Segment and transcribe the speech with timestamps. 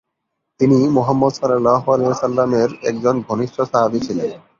[0.59, 1.33] তিনি মুহাম্মদ
[2.61, 4.29] এর একজন ঘনিষ্ঠ সাহাবি ছিলেন।